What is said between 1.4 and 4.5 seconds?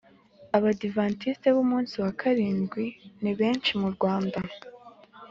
b Umunsi wa Karindwi nibenshi murwanda